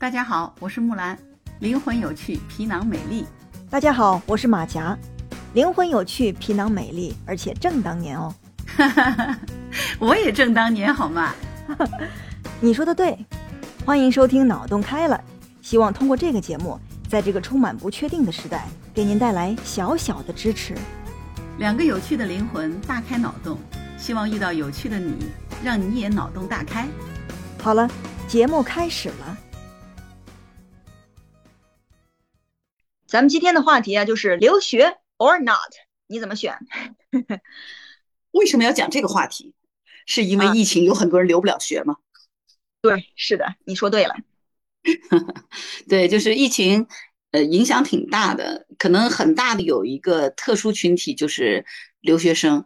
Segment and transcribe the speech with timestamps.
[0.00, 1.14] 大家好，我是木兰，
[1.58, 3.26] 灵魂有趣，皮囊美丽。
[3.68, 4.96] 大家好，我是马甲，
[5.52, 8.34] 灵魂有趣，皮囊美丽，而且正当年哦。
[10.00, 11.34] 我也正当年好吗？
[12.60, 13.14] 你说的对。
[13.84, 15.22] 欢迎收听《脑洞开了》，
[15.60, 20.74] 希望通过这个节目，在这个充满不确定的时代，给您带来小小的支持。
[21.58, 23.58] 两个有趣的灵魂大开脑洞，
[23.98, 25.26] 希望遇到有趣的你，
[25.62, 26.88] 让你也脑洞大开。
[27.62, 27.86] 好了，
[28.26, 29.36] 节目开始了。
[33.10, 35.58] 咱们今天的话题啊，就是留学 or not，
[36.06, 36.56] 你怎么选？
[38.30, 39.52] 为什么要讲这个话题？
[40.06, 41.96] 是因为疫情有很多人留不了学吗？
[42.80, 44.14] 对，是的，你说对了。
[45.88, 46.86] 对，就是疫情，
[47.32, 48.68] 呃，影响挺大的。
[48.78, 51.66] 可能很大的有一个特殊群体，就是
[52.00, 52.64] 留学生。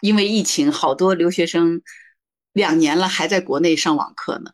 [0.00, 1.80] 因为疫情，好多留学生
[2.52, 4.50] 两年了还在国内上网课呢。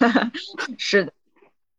[0.76, 1.12] 是的。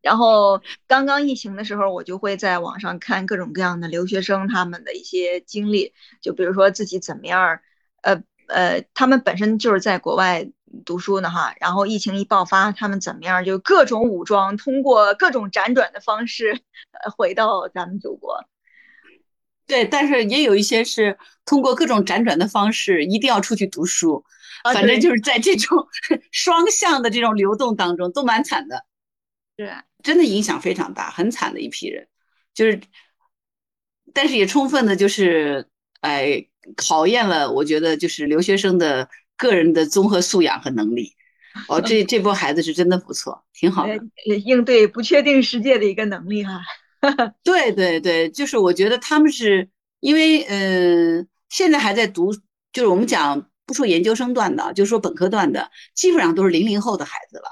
[0.09, 7.59] 然后刚刚疫情的时候，我就会在网上看各种各样的留学生他们的一些经历，就比如说自己怎么样，
[8.01, 10.49] 呃呃，他们本身就是在国外。
[10.85, 13.43] 读书呢哈，然后疫情一爆发，他们怎么样？
[13.43, 18.45] 就各种武装，通过各种辗转的方式，呃，回到咱们祖国。
[19.65, 24.23] 对，但是也有一些是通过各种辗转的方式，一定要出去读书。
[24.63, 25.87] 反正就是在这种
[26.31, 28.85] 双向的这种流动当中，都蛮惨的。
[29.57, 32.07] 是，真的影响非常大，很惨的一批人。
[32.53, 32.81] 就是，
[34.13, 35.67] 但是也充分的，就是
[36.01, 39.09] 哎，考验了，我觉得就是留学生的。
[39.39, 41.15] 个人的综合素养和能力，
[41.69, 43.97] 哦，这 这波孩子是真的不错，挺好的，
[44.45, 46.59] 应对不确定世界的一个能力哈。
[47.41, 49.69] 对对对，就是我觉得他们是
[50.01, 52.33] 因为呃，现在还在读，
[52.73, 57.47] 就是我们讲不说研究生段的，就说本科段的，基本上都是零零后的孩子了，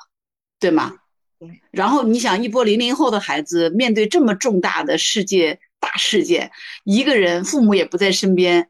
[0.59, 0.93] 对吗？
[1.39, 1.61] 对。
[1.71, 6.51] 然后你想，一波零零后的孩子面对这么重大的世界大事件，
[6.83, 8.67] 一个人父母也不在身边，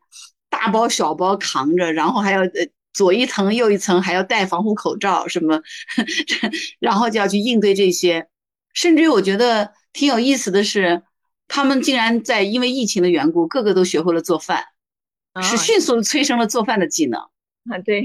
[0.49, 2.67] 大包小包扛着，然后还要呃。
[2.93, 5.61] 左一层右一层，还要戴防护口罩什么，
[6.81, 8.27] 然后就要去应对这些。
[8.73, 11.03] 甚至于我觉得挺有意思的是，
[11.47, 14.63] 他们竟然在因为疫情的缘故，个个都学会了做饭，
[15.43, 17.21] 是迅速催生了做饭的技能。
[17.21, 18.03] 啊，对，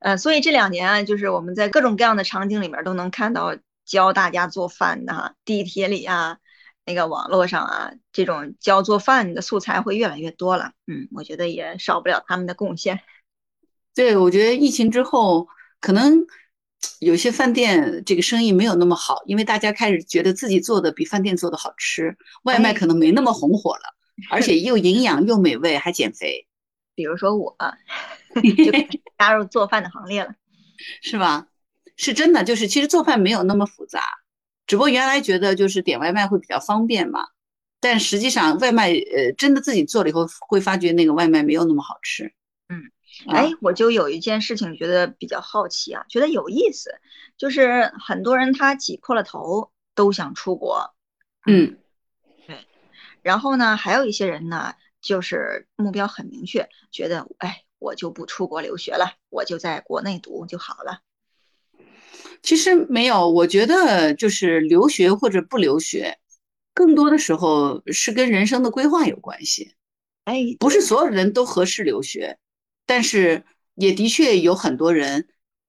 [0.00, 6.38] 呃，所以这两年啊，就是我们在各种各样的场景里面都能看到教大家做饭的哈，地铁里啊，
[6.84, 10.72] 那个网络上啊，这种教做饭的素材会越来越多了。
[10.86, 13.00] 嗯，我觉得也少不了他们的贡献。
[13.94, 15.46] 对，我觉得疫情之后，
[15.80, 16.24] 可能
[17.00, 23.82] 有些饭店这个生意没有那么好，因为大家开始觉得自己做的比饭店做的好吃，外卖可能没那么红火了，
[24.30, 26.46] 而且又营养又美味，还减肥。
[26.94, 27.56] 比如说我，
[28.34, 28.72] 就
[29.18, 30.34] 加入做饭的行列了，
[31.02, 31.48] 是吧？
[31.96, 34.02] 是真的，就是其实做饭没有那么复杂，
[34.66, 37.26] 只不过原来觉得就是点外卖会比较方便嘛，
[37.80, 42.32] 但实际上外卖呃真的自己做了以后，会发觉那个外卖没有那么好吃。
[42.68, 42.90] 嗯
[43.26, 46.90] 哎，我就有一件事情觉得比较好奇啊，觉得有意思，
[47.36, 50.94] 就是很多人他挤破了头都想出国，
[51.44, 51.76] 嗯，
[52.46, 52.56] 对，
[53.22, 61.00] 然后呢，还有一些人呢，就是目标很明确，觉得哎，我就不出国留学了，我就在国内读就好了。
[62.42, 66.18] 其实没有，我觉得就是留学或者不留学，
[66.72, 69.74] 更多的时候是跟人生的规划有关系。
[70.24, 72.38] 哎，不是所有人都合适留学。
[72.86, 75.28] 但是也的确有很多人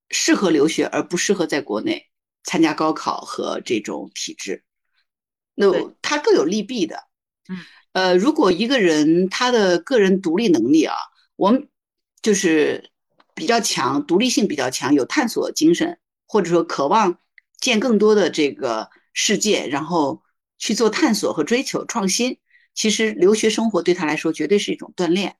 [0.09, 2.07] 适合留学，而不适合在国内
[2.43, 4.63] 参加高考和这种体制。
[5.53, 5.71] 那
[6.01, 7.03] 它各有利弊的。
[7.49, 7.57] 嗯，
[7.93, 10.95] 呃，如果一个人他的个人独立能力啊，
[11.35, 11.67] 我们
[12.21, 12.91] 就是
[13.33, 17.17] 比较强，独立性比较强，有探索精神，或者说渴望
[17.59, 20.21] 见更多的这个世界，然后
[20.57, 22.37] 去做探索和追求创新，
[22.73, 25.35] 其实留学生活对他来说绝对是一种锻炼。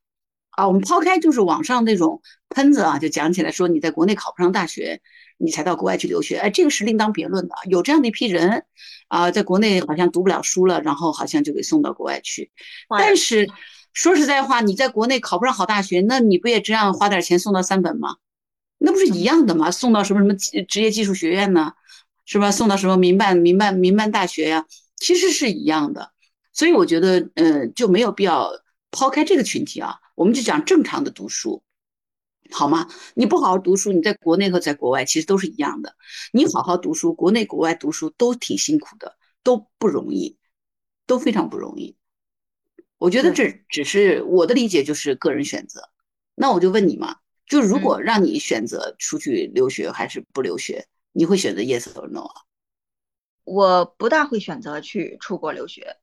[0.51, 5.01] 啊，我们抛开就是网上那种喷子啊，就讲起来说你在国内考不上大学，
[5.37, 7.55] 你才到国外去留学，哎，这个是另当别论的。
[7.69, 8.65] 有这样的一批人
[9.07, 12.51] 啊，在国内好像读不了书了，然后好像就给送到国外去。
[12.89, 13.49] 但是
[13.93, 18.17] 说实在话，你在国内考不上好大学，那你不也这样花点钱送到三本吗？
[18.77, 19.69] 那不是一样的吗？
[19.69, 21.73] 送到什么什么职业技术学院呢？
[22.25, 22.51] 是吧？
[22.51, 24.65] 送到什么民办民办民办大学呀？
[24.95, 26.11] 其实是一样的。
[26.53, 28.49] 所以我觉得，嗯，就没有必要
[28.91, 29.95] 抛开这个群体啊。
[30.15, 31.63] 我们就讲正常的读书，
[32.51, 32.87] 好吗？
[33.15, 35.95] 你不好好读书，你在国内和在国外其实都是一样的。
[36.31, 40.37] 你好好读书，国内国外读书都挺辛苦的，都不容易，
[41.07, 41.95] 都非常不容易。
[43.01, 45.89] 我觉得这只是我的理解，就是个人选择。
[46.35, 47.15] 那我就问你嘛，
[47.47, 52.41] 就如果让你选择出去留学还是不留学，你会选择 yes or no 啊？
[53.43, 55.97] 我不大会选择去出国留学。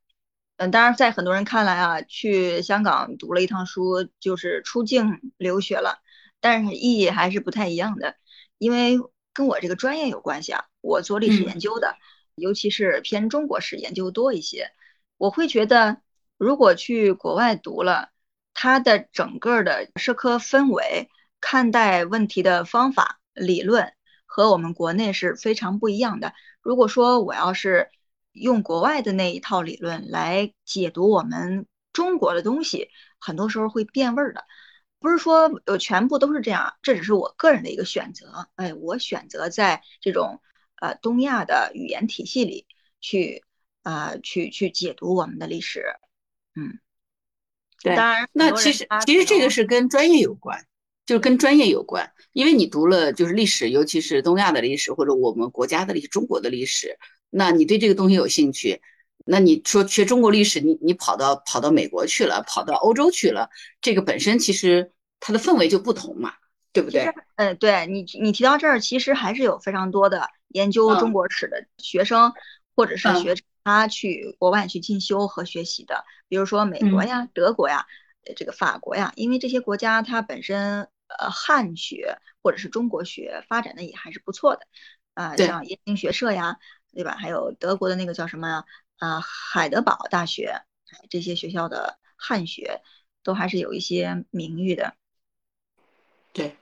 [0.57, 6.01] 嗯，当然，在很多人看来啊，去香港读了一趟书就是出境留学了，
[6.41, 8.17] 但是意义还是不太一样的，
[8.57, 8.97] 因为
[9.31, 10.65] 跟我这个专业有关系啊。
[10.81, 11.95] 我做历史研究的，
[12.35, 14.71] 尤其是偏中国史研究多一些，
[15.15, 16.01] 我会觉得，
[16.39, 18.11] 如果去国外读了，
[18.53, 21.09] 它的整个的社科氛围、
[21.41, 23.91] 看待问题的方法、理论
[24.25, 26.33] 和我们国内是非常不一样的。
[26.61, 27.91] 如果说我要是
[28.31, 32.89] 用国外的那一套理论来解读我们中国的东西，
[33.19, 34.45] 很多时候会变味儿的。
[34.97, 38.47] 不是说呃全部都是这样，这只是我个人的一个选择。
[38.55, 40.41] 哎，我选择在这种
[40.79, 42.65] 呃东亚的语言体系里
[43.01, 43.43] 去
[43.83, 45.83] 呃去去解读我们的历史。
[46.59, 46.79] 嗯，
[47.81, 47.95] 对。
[47.95, 50.65] 当然，那其实其实这个是跟专业有关，
[51.05, 56.97] 就是跟专业有关，因为你读了就是历史，尤其是东亚的历史或者我们国家的历史、中国的历史。
[57.29, 58.81] 那你对这个东西有兴趣，
[59.25, 63.49] 那你说学中国历史，你你跑到跑到美国去了，跑到欧洲去了，
[63.81, 66.33] 这个本身其实它的氛围就不同嘛，
[66.73, 67.07] 对不对？
[67.35, 72.33] 嗯，对你你提到这儿，其实还是有非常多的研究中国史的学生，
[72.75, 77.85] 或者是学他去国外去进修和学习的，比如说美国呀、德国呀、
[78.35, 84.67] 这个法国呀，因为这些国家它本身呃汉学或者是中国学发展的也还是不错的，
[85.13, 86.57] 啊，像燕京学社呀。
[86.91, 87.15] 对吧？
[87.19, 88.65] 还有德国的那个叫什么
[88.97, 89.21] 啊？
[89.21, 90.63] 海德堡大学，
[91.07, 92.81] 这些学校的汉学
[93.21, 94.95] 都还是有一些名誉的。
[96.33, 96.57] 对，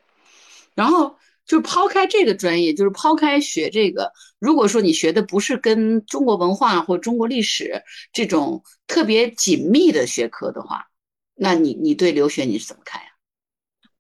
[0.76, 1.18] 然后
[1.48, 7.82] 就是抛开这个专业，就是抛开学这个，如果说你学的不是跟中国文化或中国历史
[8.14, 10.88] 这种特别紧密的学科的话，
[11.34, 13.08] 那你你对留学你是怎么看呀？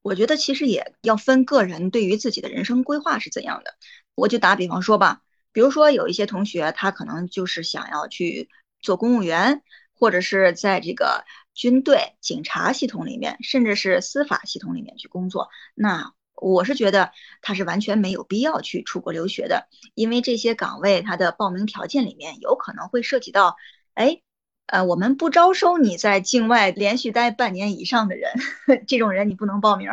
[0.01, 3.73] 我觉得其实也要分个人对于自己的人生规划是怎样的。
[4.13, 5.21] 我就打比方说吧。
[5.53, 8.47] 比如说，有一些同学，他可能就是想要去
[8.79, 9.63] 做公务员，
[9.95, 15.49] 或者是在这个军队、警察系统里面，甚至是司法系统里面去工作。
[15.73, 17.11] 那我是觉得
[17.41, 23.57] 他是完全没有必要去出国留学的，因为这些岗位它的报名条件里面有可能会涉及到，
[23.93, 24.21] 哎，
[24.67, 28.31] 呃，我们不招收你在境外连续待半年以上的人，
[28.87, 29.89] 这种人你不能报名。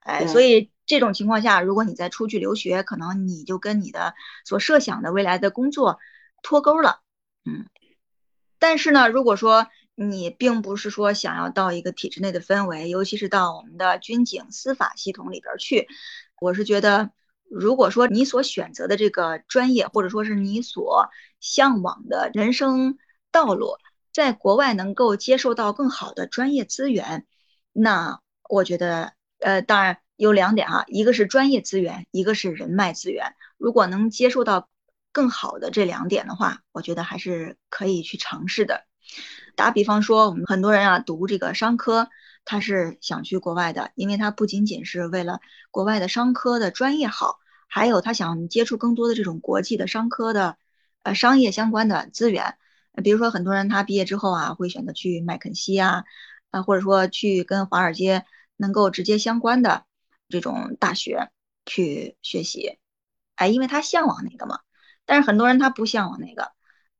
[0.00, 0.70] 哎，所以。
[0.88, 5.98] 这种情况下，如果你再出去留学，可能你就跟你的所设想的未来的工作
[6.42, 7.00] 脱钩了，
[7.44, 7.66] 嗯。
[8.60, 9.66] 但是呢，如果说
[9.96, 15.88] 你并不是说想要到一个体制内的氛围，尤其是到我们的军警司法系统里边去，
[16.40, 17.10] 我是觉得，
[17.50, 21.08] 如果说你所选择的这个专业，或者说是你所
[21.40, 22.98] 向往的人生
[23.32, 23.78] 道路，
[24.12, 27.26] 在国外能够接受到更好的专业资源，
[27.72, 29.98] 那我觉得，呃，当然。
[30.18, 33.34] 有两点啊，一个是专业资源，一个是人脉资源。
[33.58, 34.70] 如果能接受到
[35.12, 38.86] 更好的这两点的话，我觉得还是可以去尝试的。
[39.56, 42.08] 打比方说，我们很多人啊读这个商科，
[42.44, 45.40] 他是想去国外的，因为他不仅仅是为了
[45.72, 50.56] 国外的商科的专业好，还有他想接触更多的这种国际的商科的
[51.02, 52.56] 呃商业相关的资源。
[53.02, 56.04] 比如说，很多人他毕业之后啊，会选择去麦肯锡啊，
[56.50, 58.24] 啊或者说去跟华尔街
[58.56, 59.84] 能够直接相关的。
[60.28, 61.30] 这种大学
[61.66, 62.80] 去学习，
[63.36, 64.58] 哎，因为他向往那个嘛。
[65.04, 66.50] 但是很多人他不向往那个，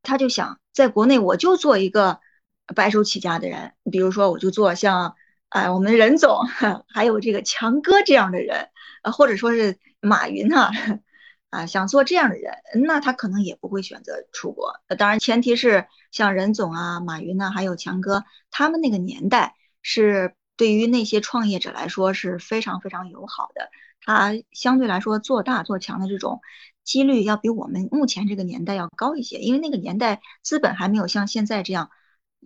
[0.02, 2.20] 他就想在国内我就做一个
[2.74, 3.72] 白手起家的人。
[3.90, 5.14] 比如说，我就做像
[5.50, 6.40] 哎我们任总，
[6.88, 8.68] 还有这个强哥这样的人，
[9.02, 10.70] 啊，或者说是马云哈，
[11.50, 12.54] 啊，想做这样的人，
[12.84, 14.72] 那他可能也不会选择出国。
[14.98, 20.34] 当然，前提是像任总啊、马云呢，还有强哥，他们那个年代是。
[20.58, 23.68] 对于那些创业者来说是非常非常友好的，
[24.00, 26.40] 他相对来说做大做强的这种
[26.82, 31.90] 几率要比我们目前这个年代要高一些，因为那个年代资本还没有像现在这样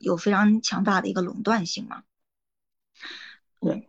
[0.00, 2.02] 有非常强大的一个垄断性嘛。
[3.61, 3.88] 对，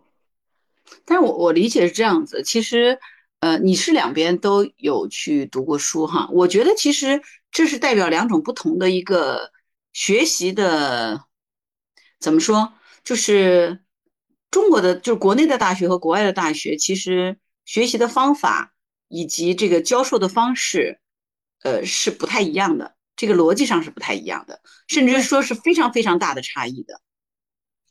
[1.04, 3.00] 但是我我理解是这样子，其实
[3.40, 9.52] 呃你是两边都有去读过书哈，我觉得其实这是代表两种不同的一个
[9.94, 11.26] 学习的，
[12.20, 13.82] 怎么说就是。
[14.52, 18.74] 中国的就是国内的大学和国外的大学，其实学习的方法
[19.08, 21.00] 以及这个教授的方式，
[21.64, 22.98] 呃，是不太一样的。
[23.22, 27.00] 这个逻辑上是不太一样的，甚至说是非常非常大的差异的，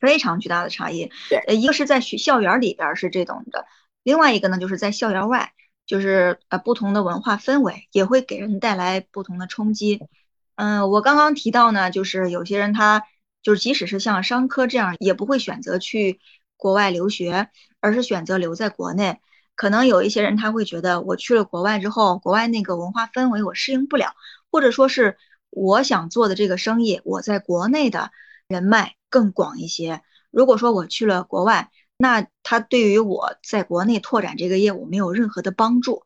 [0.00, 1.10] 非常巨大的差异。
[1.28, 3.66] 对，呃，一个是在学校园里边是这种的，
[4.02, 5.52] 另外一个呢，就是在校园外，
[5.86, 10.00] 就是呃不同的文化氛围也会给人带来不同的冲击。
[10.56, 13.04] 嗯，我刚刚提到呢，就是有些人他
[13.42, 16.20] 就是即使是像商科这样，也不会选择去。
[16.62, 17.48] 国外留学，
[17.80, 19.18] 而是选择留在国内，
[19.56, 24.12] 可能有一些人他会觉得，我去了国外之后，国外那个文化氛围我适应不了，
[24.50, 25.16] 或者说是
[25.50, 28.10] 我想做的这个生意，我在国内的
[28.48, 30.02] 人脉更广一些。
[30.30, 36.02] 如果说我去了国外，那他对于我在国内拓展这个业务没有任何的帮助。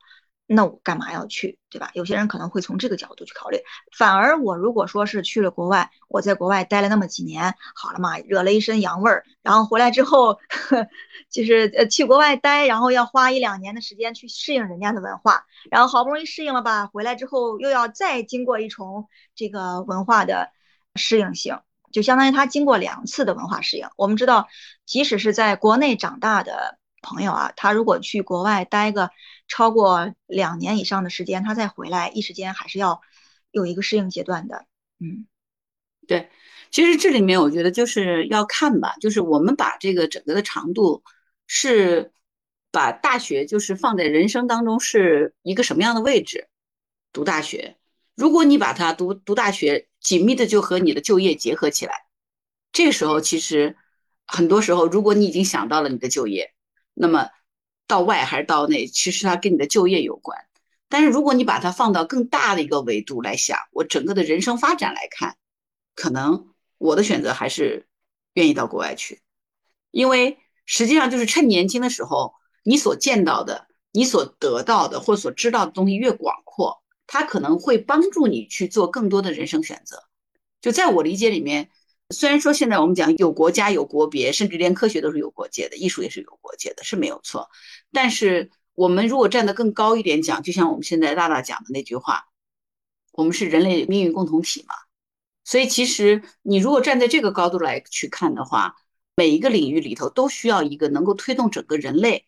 [0.46, 1.90] 那我干嘛要去，对吧？
[1.94, 3.58] 有些人可能会从这个角度去考虑。
[3.96, 10.86] 反而我如果说是去了国外，我在国外待了那么几年，好了嘛，惹了一身洋味儿，然后回来之后，呵
[11.32, 20.50] 就是呃去国外待，然后要花一两年的时间去适应人家的文化，然后好不容易适应了吧，回来之后又要再经过一重这个文化的
[20.94, 21.58] 适应性，
[21.90, 23.88] 就相当于他经过两次的文化适应。
[23.96, 24.46] 我们知道，
[24.84, 26.78] 即使是在国内长大的。
[27.06, 29.10] 朋友啊，他如果去国外待个
[29.46, 33.00] 超过两年以上的时间，他再回来，一时间还是要
[33.50, 34.66] 有一个适应阶段的。
[34.98, 35.26] 嗯，
[36.06, 36.30] 对，
[36.70, 41.02] 其实这里面我觉得就是要看吧，就是我们把这个整个的长度
[41.46, 42.12] 是
[42.70, 46.48] 把大学就是放在人生当中是一个什么样的位置？
[47.12, 47.76] 读大学，
[48.14, 52.06] 如果你把它读读大学紧密的就和你的就业结合起来，
[52.72, 53.76] 这时候其实
[54.26, 56.52] 很多时候，如果你已经想到了你的就业。
[56.96, 57.28] 那么，
[57.86, 60.38] 到外还是到内，其实它跟你的就业有关。
[60.88, 65.36] 但是如果你把它放到更大的一个维度来想，我整个的人生发展来看，
[65.94, 66.48] 可能
[66.78, 67.86] 我的选择还是
[68.34, 69.22] 愿意到国外去，
[69.90, 80.04] 因为实际上就是趁年轻的时候，你所见到的、你所得到的或所知道的东西越广阔，它可能会帮助你去做更多的人生选择。
[80.60, 81.70] 就在我理解里面。
[82.10, 87.48] 虽然说现在我们讲有国家有国别，甚至连科学都是有国界的，艺术也是有国界的，是没有错。
[87.92, 92.26] 但是我们如果站得更高一点讲，就像我们现在大大讲的那句话，
[93.12, 94.74] 我们是人类命运共同体嘛。
[95.44, 98.76] 所以其实你如果站在这个高度来去看的话，
[99.16, 102.26] 每一个领域里头都需要一个能够推动整个人类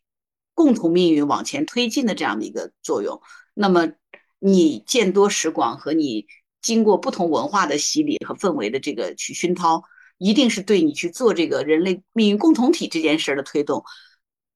[0.55, 3.21] 共同命运往前推进的这样的一个作用。
[3.53, 3.93] 那么
[4.39, 6.27] 你见多识广和你。
[6.67, 9.85] 经过不同文化的洗礼和氛围的这个去熏陶，
[10.19, 13.85] 一定是对你去做这个人类命运共同体这件事的推动，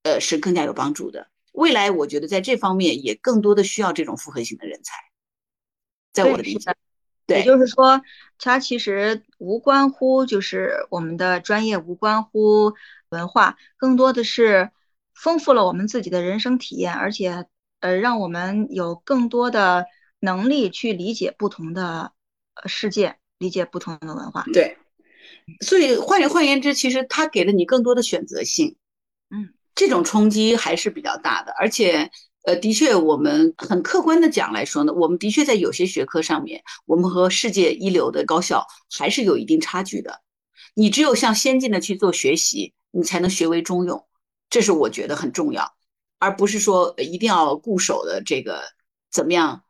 [0.02, 1.29] 呃，是更加有帮助的。
[1.52, 4.95] 未来我觉得在这方面也更多的需要这种复合型的人才，
[6.12, 6.75] 在我的理解，
[7.26, 8.02] 对，也就是说，
[8.38, 12.73] 它其实无关乎就是我们的专业，无关乎
[13.11, 14.73] 文化，更多的是
[15.14, 17.47] 丰富了我们自己的人生体验，而且
[17.79, 19.87] 呃，让我们有更多的。
[20.21, 22.12] 能力去理解不同的
[22.55, 24.45] 呃世界，理解不同的文化。
[24.53, 24.77] 对，
[25.61, 28.77] 所以换换言之，其实它给了你更多的选择性。
[29.31, 31.53] 嗯，这种冲击还是比较大的。
[31.59, 32.11] 而且，
[32.43, 40.21] 呃，的确，我们很客观的讲来说呢，我们的确在有些学科上面，我们和世界一流的高校还是有一定差距的。
[40.75, 44.07] 你只有向先进的去做学习，你才能学为中用。
[44.50, 45.75] 这是我觉得很重要，
[46.19, 48.62] 而不是说一定要固守的这个
[49.11, 49.62] 怎么样。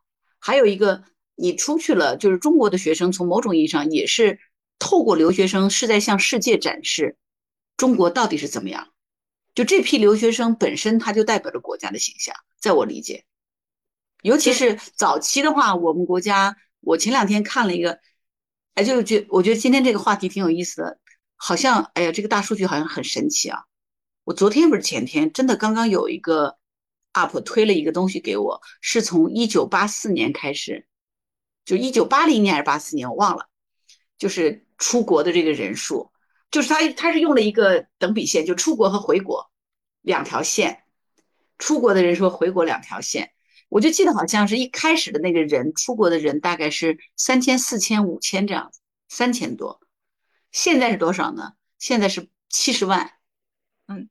[0.43, 1.03] 还有一个，
[1.35, 4.39] 你出去了，就是中国的学生，从某种意义上也是
[4.79, 7.15] 透过留学生，是在向世界展示
[7.77, 8.89] 中国到底是怎么样。
[9.53, 13.23] 就这批留学生本身，他就代表着国家的形象，在我理解。
[14.23, 17.99] 尤其是早期的话，我们国家，我前两天看了一个，
[18.73, 20.99] 哎，就觉我觉得今天这个话题挺有意思的，
[21.35, 23.59] 好像，哎呀，这个大数据好像很神奇啊。
[24.23, 26.57] 我昨天不是前天，真的刚刚有一个。
[27.13, 30.87] UP 推了一个东西给我，是从一九八四年开始，
[31.65, 33.47] 就一九八零年还是八四年，我忘了，
[34.17, 36.11] 就是出国的这个人数，
[36.49, 39.51] 就是他他是用了一个等比线，就出国和回国
[40.01, 40.83] 两条线，
[41.57, 43.31] 出国的人数，回国两条线，
[43.67, 49.81] 我就记得好像是一开始的那个人出国的人大概是三千、四千、五千这样子，三千多，
[50.51, 51.53] 现在是多少呢？
[51.77, 53.11] 现在是七十万，
[53.87, 54.09] 嗯，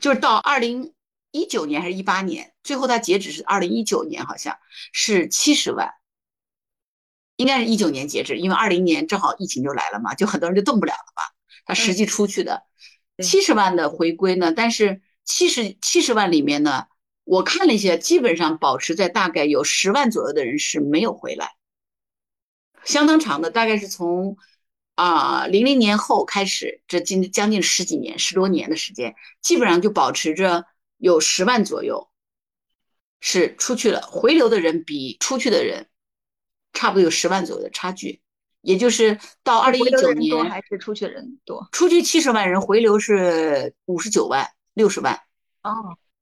[0.00, 0.92] 就是到二零。
[1.32, 2.52] 一九年还是一八年？
[2.62, 4.56] 最后它截止是二零一九年，好像
[4.92, 5.90] 是七十万，
[7.36, 11.34] 应该是一九年截止，因为二零年正好疫情就来了嘛，就很多人就动不了了吧。
[11.64, 12.62] 他实际出去的
[13.22, 16.84] 七十万的回归呢，但是七十七十万里面呢，
[17.24, 21.52] 我看了一下，基本上保持在大概有十万左右的人是没有回来，
[22.84, 24.36] 相当长的，大概是从
[24.96, 30.66] 啊零零年后开始，这近将近十几年、十多年的时间，基本上就保持着。
[31.02, 32.08] 有十万左右
[33.18, 35.88] 是出去了，回流的人比出去的人
[36.72, 38.22] 差不多有十万左右的差距，
[38.60, 45.20] 也就是到二零一九年还是出去的人多，出去七十万人，回流是五十九万六十万。
[45.64, 45.72] 哦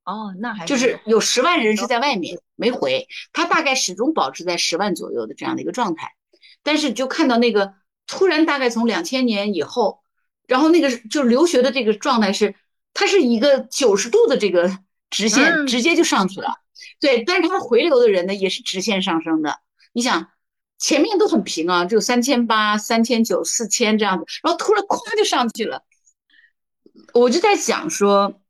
[0.05, 6.15] 哦，那还就是有十万人是在外面没回，他大概始终保持在十万左右的这样的一个状态，
[6.63, 7.75] 但是就看到那个
[8.07, 10.01] 突然大概从两千年以后，
[10.47, 12.55] 然后那个就是留学的这个状态是。
[12.93, 14.79] 它是一个九十度的这个
[15.11, 16.55] 直线嗯直接就上去了。
[16.99, 19.61] 对，但是它回流的人呢，也是直线上升的。
[19.93, 20.29] 你想，
[20.79, 25.85] 前面都很平啊，只有三千八、三千九、四千这样子，然后突然咵就上去了。
[27.13, 28.41] 我就在想说，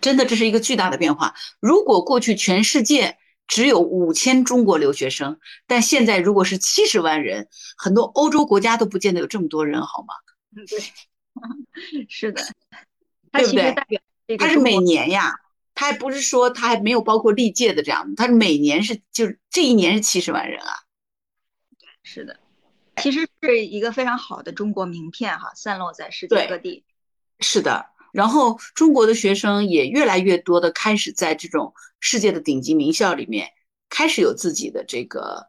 [0.00, 1.34] 真的这是一个巨大的变化。
[1.60, 10.14] 如果过去全世界只有五千中国留学生，但现在如果是七十万人，很多欧洲国家都不见得有这么多人，好吗？
[10.56, 12.42] 嗯 对， 是的，
[13.32, 15.34] 它对不对其实代表这个它是每年呀，
[15.74, 20.72] 它还不是说它还没有包括历届的这样，它是每年是就是这一年是七十万人啊。
[22.04, 22.38] 是的，
[22.96, 26.84] 其实是一个非常好的中国名片哈，散落在世界各地。
[27.40, 33.50] 是的，然后中国的学生也越来越多的开始在这种世界的顶级名校里面
[33.88, 35.48] 开始有自己的这个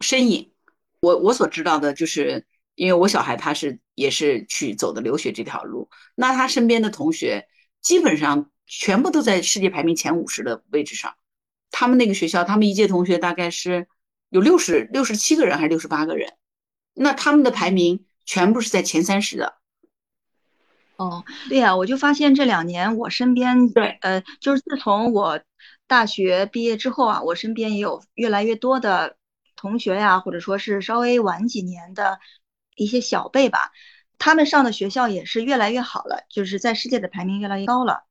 [0.00, 0.52] 身影。
[1.00, 7.46] 我我所知道的就是，因为我小孩他是也是去走的留学这条路，那他身边的同学
[7.80, 11.14] 基本上全部都在世界排名前五十的位置上。
[11.70, 13.88] 他们那个学校，他们一届同学大概是
[14.28, 16.32] 有六十六十七个人还是六十八个人，
[16.94, 19.54] 那他们的排名全部是在前三十的。
[20.96, 25.40] 哦，对呀，我就发现这两年我身边，对呃，就是自从我
[25.88, 29.16] 大学毕业之后啊，我身边也有越来越多的
[29.56, 32.20] 同学呀，或者说是稍微晚几年的
[32.74, 33.72] 一些小辈吧，
[34.18, 38.04] 他们上的学校也是越来越好了，就是在世界的排名越来越高了，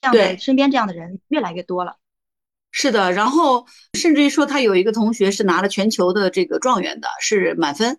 [0.00, 1.96] 这样的对身边这样的人越来越多了。
[2.70, 7.98] 是的，然后甚至于说他有一个同学是拿了全球的这个状元的，是满分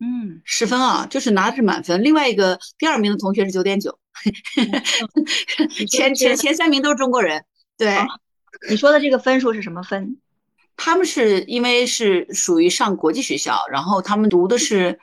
[0.00, 2.04] 嗯，十分啊，就是拿的是满分。
[2.04, 3.98] 另外一个第二名的同学是九点九，
[5.90, 7.44] 前前前三名都是中国人。
[7.76, 8.06] 对，哦
[8.70, 10.16] 你说的这个分数是什么分？
[10.76, 15.00] 他们是因为是属于上国际学校，然后他们读的是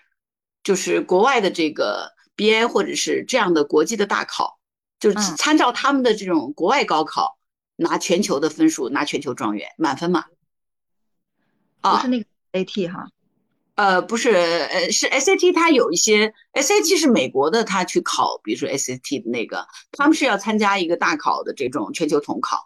[0.66, 4.60] 就是国外的这个 BA 或者是这样的国际的大考，
[5.00, 7.38] 就是嗯参照他们的这种国外高考
[7.78, 10.26] 拿全球的分数，拿全球状元满分嘛。
[11.80, 13.08] 啊不是那个 AT 哈。
[13.76, 22.66] 呃，不是，呃，是 SAT，它有一些 SAT 是美国的，他去考，比如说 SAT 的那个，他们是要参加一个大考的这种全球统考，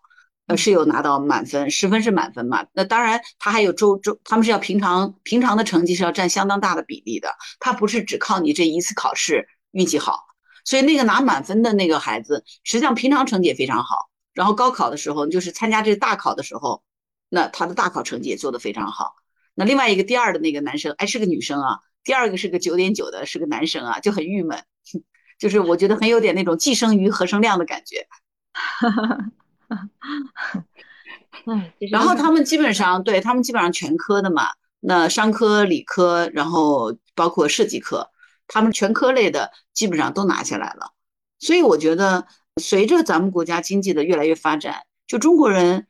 [0.50, 2.66] 呃，是有拿到满分，十分是满分嘛。
[2.74, 10.26] 那当然，他还有周周，他们是要平常平常的成绩是要占相当大的比例的，他不是只靠你这一次考试运气好。
[10.66, 16.82] 所以那个拿满分的那个孩子，实际上平常成绩也非常好，然后高考的时候，就是参加这大考的时候，
[17.30, 19.14] 那他的大考成绩也做得非常好。
[19.54, 24.64] 那另外一个第二的那个男生，哎，是个女生啊，第二个是个九点九的，是个男生啊，就很郁闷，
[25.38, 28.08] 就是我觉得很有点那种寄生鱼何生亮的感觉。
[28.52, 29.32] 哈哈哈
[31.46, 38.10] 哎，这是然后他们基本上对他们基本上全科的嘛，那商科、理科，然后包括设计科，
[38.48, 40.94] 他们全科类的基本上都拿下来了。
[41.40, 42.28] 所以我觉得，
[42.58, 45.88] 随着咱们国家经济的越来越发展，就中国人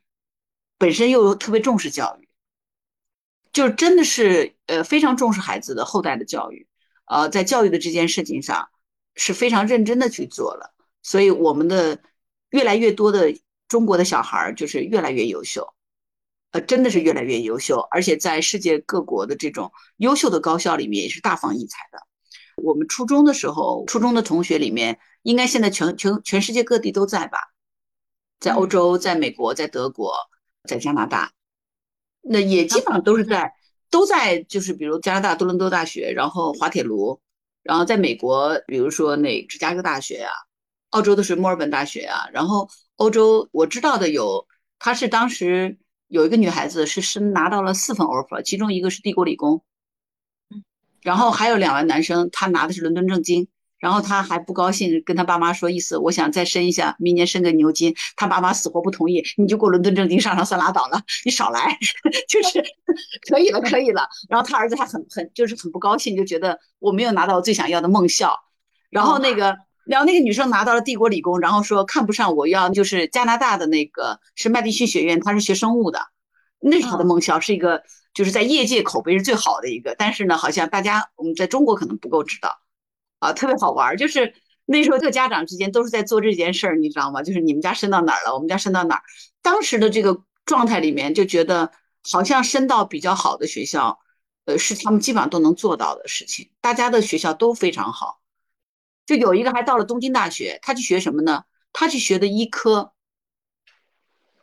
[0.78, 2.28] 本身又特别重视教育，
[3.52, 6.68] 就真的是呃非常重视孩子的后代的教育，
[7.06, 8.68] 呃，在教育的这件事情上
[9.16, 10.72] 是非常认真的去做了。
[11.02, 11.98] 所以我们的
[12.50, 13.34] 越来越多的
[13.70, 15.66] 中国的小孩儿就是越来越优秀。
[16.50, 22.00] 呃，真的是越来越优秀，而且在世界各国的这种优秀的高校里面也是大放异彩的。
[22.56, 27.38] 我们初中的时候，初中的同学里面，应该现在全全全世界各地都在吧？
[28.40, 30.12] 在欧洲，在美国，在德国，
[30.68, 31.30] 在加拿大，
[32.20, 33.52] 那也基本上都是在
[33.88, 37.20] 都在，就是比如加拿大多伦多大学，然后滑铁卢，
[37.62, 40.32] 然后在美国，比如说那芝加哥大学啊，
[40.90, 42.68] 澳洲的是墨尔本大学啊，然后
[43.00, 44.46] 欧洲我知道的有，
[44.78, 45.78] 他是当时。
[46.10, 49.62] 有一个女孩子是是拿到了四份 offer，其中一个是帝国理工，
[51.02, 53.46] 然后还有两位男生，他拿的是伦敦政经，
[53.78, 61.78] 然后他还不高兴，跟他爸妈说意思，我想再申一下，明年申个牛津，他爸妈死活不同意，你就给我伦敦政经上上算拉倒了，你少来，
[62.28, 62.60] 就是
[63.30, 64.08] 可以了，可以了。
[64.28, 68.36] 然后他儿子还很很就是很不高兴，就觉得我没有拿到我最想要的梦校，
[68.90, 69.56] 然后那个。
[69.84, 76.00] 然后那个女生拿到了帝国理工，然后说看不上我要就是加拿大的那个是麦迪逊学院，她是学生物的，
[76.60, 77.82] 那是她的梦想，是一个
[78.14, 79.94] 就是在业界口碑是最好的一个。
[79.98, 82.58] 但是呢，好像大家我们在中国可能不够知道，
[83.18, 83.96] 啊，特别好玩。
[83.96, 84.34] 就是
[84.66, 87.22] 那时候各家长之间都是在做这件事儿，你知道吗？
[87.22, 89.02] 就是你们家升到哪儿了，我们家升到哪儿。
[89.42, 91.72] 当时的这个状态里面就觉得
[92.08, 93.98] 好像升到比较好的学校，
[94.44, 96.50] 呃，是他们基本上都能做到的事情。
[96.60, 98.19] 大家的学校都非常好。
[99.16, 101.44] 就有一个还到了东京大学，他去学什么呢？
[101.72, 102.92] 他去学的医科，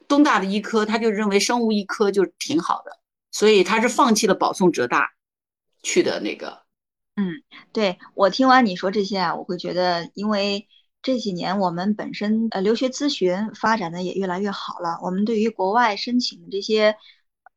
[0.07, 2.99] 东大的医科，他就认为生物医科就挺好的，
[3.31, 5.11] 所以他是放弃了保送浙大
[5.83, 6.63] 去的那个。
[7.15, 7.41] 嗯，
[7.73, 10.67] 对，我听完你说这些啊，我会觉得，因为
[11.01, 16.95] 这几年我们本身呃留学咨询发展的也越来越好了，我们对于国外申请的这些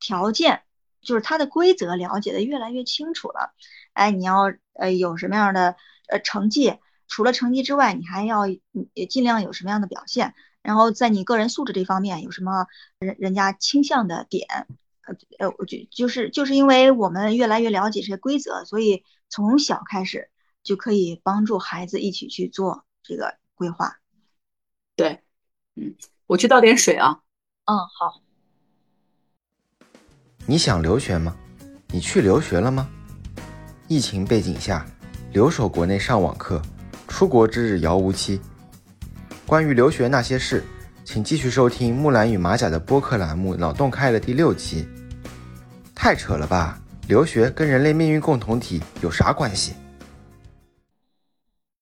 [0.00, 0.62] 条件，
[1.02, 3.52] 就是它的规则了解的越来越清楚了。
[3.92, 5.76] 哎，你要呃有什么样的
[6.08, 6.74] 呃成绩？
[7.10, 8.46] 除了成绩之外，你还要
[8.94, 10.32] 也尽量有什么样的表现？
[10.62, 12.66] 然后在你个人素质这方面有什么
[13.00, 14.46] 人人家倾向的点？
[15.02, 20.30] 呃呃，我就就是就是因为我们越来越了解这些规则，所以从小开始
[20.62, 23.96] 就可以帮助孩子一起去做这个规划。
[24.94, 25.20] 对，
[25.74, 25.96] 嗯，
[26.26, 27.20] 我去倒点水啊。
[27.64, 28.22] 嗯，好。
[30.46, 31.36] 你想留学吗？
[31.88, 32.88] 你去留学了吗？
[33.88, 34.86] 疫情背景下，
[35.32, 36.62] 留守国内上网课。
[37.10, 38.40] 出国之日遥无期。
[39.44, 40.64] 关于留学那些事，
[41.04, 44.88] 请继续收听木兰与马甲的播客栏目《脑洞开了》第六期。
[45.94, 46.80] 太扯了吧！
[47.08, 49.74] 留学跟人类命运共同体有啥关系？